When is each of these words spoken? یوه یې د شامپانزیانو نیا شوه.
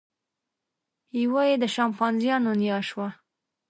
یوه 1.21 1.41
یې 1.49 1.55
د 1.63 1.65
شامپانزیانو 1.75 2.51
نیا 2.61 2.79
شوه. 2.89 3.07